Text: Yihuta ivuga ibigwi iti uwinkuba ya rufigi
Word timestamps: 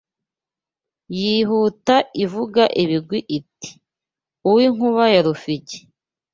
Yihuta 1.19 1.95
ivuga 2.23 2.63
ibigwi 2.83 3.19
iti 3.37 3.69
uwinkuba 4.47 5.03
ya 5.13 5.21
rufigi 5.27 5.77